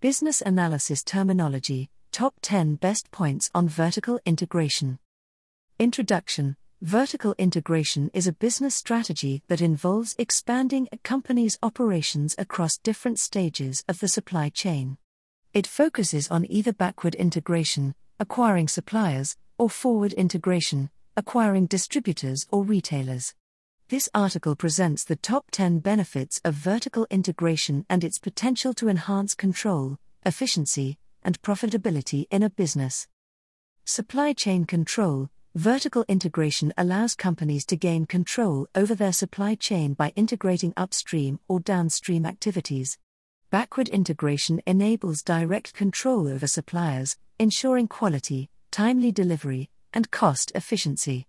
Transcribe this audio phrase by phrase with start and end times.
[0.00, 5.00] Business Analysis Terminology Top 10 Best Points on Vertical Integration.
[5.80, 13.18] Introduction Vertical integration is a business strategy that involves expanding a company's operations across different
[13.18, 14.98] stages of the supply chain.
[15.52, 23.34] It focuses on either backward integration, acquiring suppliers, or forward integration, acquiring distributors or retailers.
[23.90, 29.34] This article presents the top 10 benefits of vertical integration and its potential to enhance
[29.34, 29.96] control,
[30.26, 33.08] efficiency, and profitability in a business.
[33.86, 40.12] Supply chain control Vertical integration allows companies to gain control over their supply chain by
[40.16, 42.98] integrating upstream or downstream activities.
[43.50, 51.26] Backward integration enables direct control over suppliers, ensuring quality, timely delivery, and cost efficiency.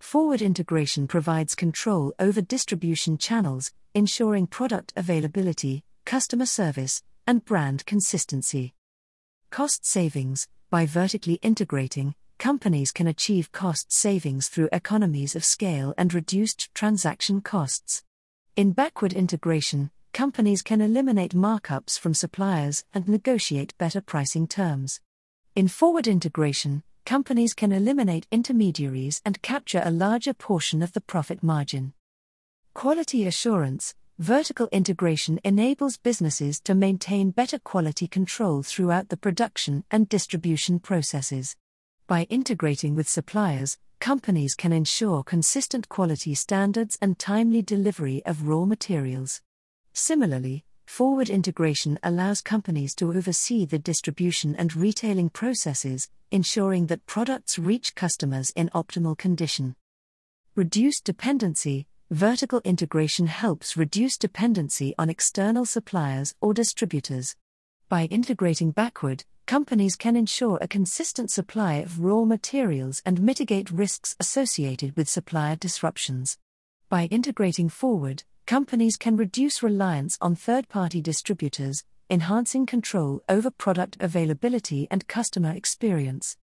[0.00, 8.74] Forward integration provides control over distribution channels, ensuring product availability, customer service, and brand consistency.
[9.50, 16.14] Cost savings By vertically integrating, companies can achieve cost savings through economies of scale and
[16.14, 18.04] reduced transaction costs.
[18.56, 25.00] In backward integration, companies can eliminate markups from suppliers and negotiate better pricing terms.
[25.54, 31.42] In forward integration, companies can eliminate intermediaries and capture a larger portion of the profit
[31.42, 31.92] margin.
[32.74, 40.08] Quality assurance Vertical integration enables businesses to maintain better quality control throughout the production and
[40.08, 41.54] distribution processes.
[42.08, 48.64] By integrating with suppliers, companies can ensure consistent quality standards and timely delivery of raw
[48.64, 49.40] materials.
[49.92, 57.58] Similarly, forward integration allows companies to oversee the distribution and retailing processes, ensuring that products
[57.58, 59.76] reach customers in optimal condition.
[60.56, 67.36] Reduced dependency Vertical integration helps reduce dependency on external suppliers or distributors.
[67.90, 74.16] By integrating backward, companies can ensure a consistent supply of raw materials and mitigate risks
[74.18, 76.38] associated with supplier disruptions.
[76.88, 83.98] By integrating forward, companies can reduce reliance on third party distributors, enhancing control over product
[84.00, 86.38] availability and customer experience.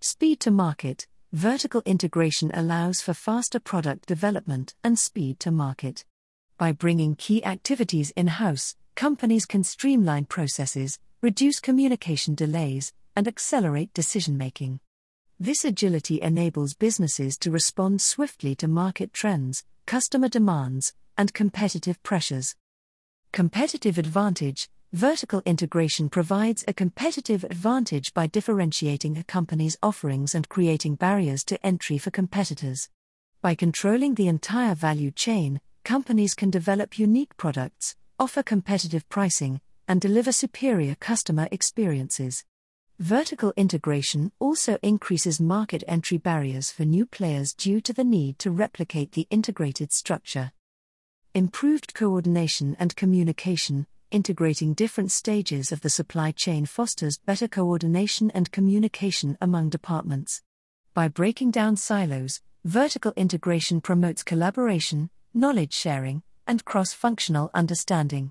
[0.00, 6.04] Speed to market Vertical integration allows for faster product development and speed to market.
[6.56, 13.92] By bringing key activities in house, companies can streamline processes, reduce communication delays, and accelerate
[13.92, 14.78] decision making.
[15.40, 22.56] This agility enables businesses to respond swiftly to market trends, customer demands, and competitive pressures.
[23.32, 30.94] Competitive advantage Vertical integration provides a competitive advantage by differentiating a company's offerings and creating
[30.94, 32.88] barriers to entry for competitors.
[33.42, 40.00] By controlling the entire value chain, companies can develop unique products, offer competitive pricing, and
[40.00, 42.44] deliver superior customer experiences.
[43.00, 48.52] Vertical integration also increases market entry barriers for new players due to the need to
[48.52, 50.52] replicate the integrated structure.
[51.36, 58.52] Improved coordination and communication, integrating different stages of the supply chain fosters better coordination and
[58.52, 60.42] communication among departments.
[60.94, 68.30] By breaking down silos, vertical integration promotes collaboration, knowledge sharing, and cross functional understanding.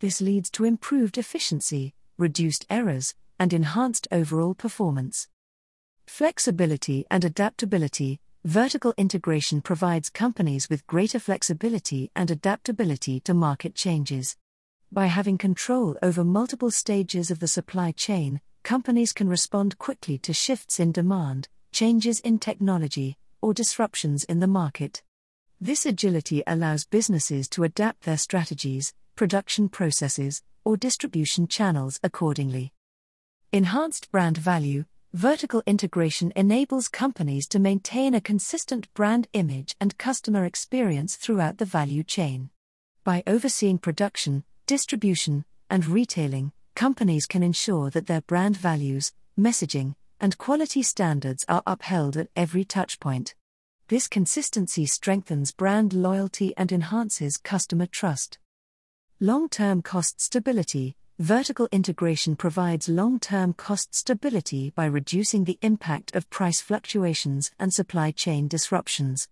[0.00, 5.28] This leads to improved efficiency, reduced errors, and enhanced overall performance.
[6.06, 14.38] Flexibility and adaptability Vertical integration provides companies with greater flexibility and adaptability to market changes.
[14.90, 20.32] By having control over multiple stages of the supply chain, companies can respond quickly to
[20.32, 25.02] shifts in demand, changes in technology, or disruptions in the market.
[25.60, 32.72] This agility allows businesses to adapt their strategies, production processes, or distribution channels accordingly.
[33.52, 40.44] Enhanced brand value Vertical integration enables companies to maintain a consistent brand image and customer
[40.44, 42.50] experience throughout the value chain.
[43.04, 50.36] By overseeing production, distribution, and retailing, companies can ensure that their brand values, messaging, and
[50.36, 53.32] quality standards are upheld at every touchpoint.
[53.88, 58.38] This consistency strengthens brand loyalty and enhances customer trust.
[59.20, 66.14] Long term cost stability Vertical integration provides long term cost stability by reducing the impact
[66.14, 69.26] of price fluctuations and supply chain disruptions.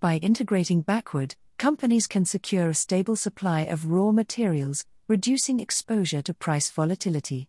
[0.00, 6.34] By integrating backward, companies can secure a stable supply of raw materials, reducing exposure to
[6.34, 7.48] price volatility.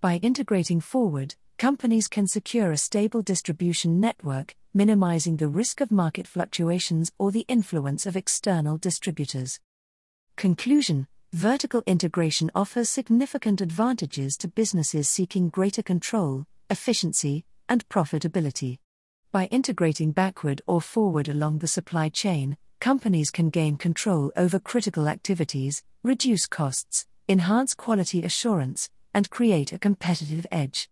[0.00, 6.26] By integrating forward, companies can secure a stable distribution network, minimizing the risk of market
[6.26, 9.60] fluctuations or the influence of external distributors.
[10.34, 18.78] Conclusion vertical integration offers significant advantages to businesses seeking greater control, efficiency, and profitability.
[19.30, 25.06] By integrating backward or forward along the supply chain, companies can gain control over critical
[25.06, 30.86] activities, reduce costs, enhance quality assurance, and create a competitive edge.